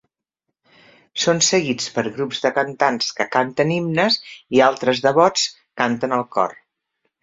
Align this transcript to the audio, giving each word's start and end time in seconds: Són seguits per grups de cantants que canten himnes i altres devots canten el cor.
Són 1.23 1.41
seguits 1.47 1.91
per 1.99 2.05
grups 2.17 2.41
de 2.47 2.53
cantants 2.57 3.13
que 3.21 3.29
canten 3.37 3.77
himnes 3.79 4.21
i 4.59 4.67
altres 4.73 5.07
devots 5.09 5.49
canten 5.85 6.23
el 6.23 6.31
cor. 6.39 6.63